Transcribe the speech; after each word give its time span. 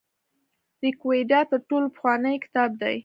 ریګویډا 0.81 1.39
تر 1.49 1.59
ټولو 1.69 1.87
پخوانی 1.95 2.35
کتاب 2.43 2.69
دی. 2.81 2.95